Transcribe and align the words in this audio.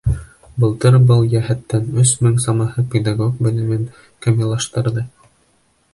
Былтыр 0.63 0.95
был 1.11 1.21
йәһәттән 1.35 1.85
өс 2.05 2.13
мең 2.27 2.39
самаһы 2.45 2.87
педагог 2.95 3.39
белемен 3.49 3.87
камиллаштырҙы. 4.27 5.09